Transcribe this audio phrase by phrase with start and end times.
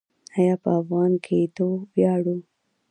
[0.35, 2.37] آیا په افغان کیدو ویاړو؟